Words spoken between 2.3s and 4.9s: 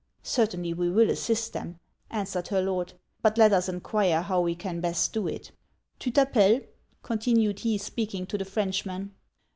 her Lord. 'But let us enquire how we can